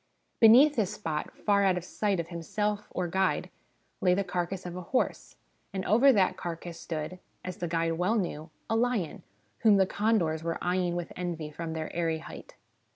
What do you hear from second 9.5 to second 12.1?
whom the condors were eyeing with envy from their